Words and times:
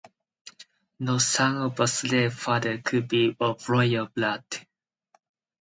No 0.97 1.19
son 1.19 1.57
of 1.57 1.79
a 1.79 1.87
slave 1.87 2.33
father 2.33 2.79
could 2.79 3.07
be 3.07 3.37
of 3.39 3.69
royal 3.69 4.07
blood. 4.07 4.43